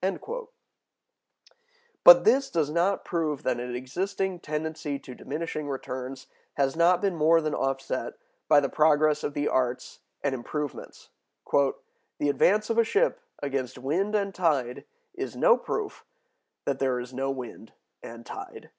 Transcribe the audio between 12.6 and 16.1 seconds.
of a ship against wind and tide is [no] proof